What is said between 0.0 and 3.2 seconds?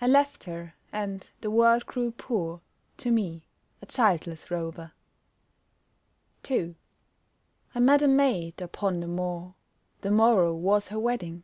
I left her and the world grew poor To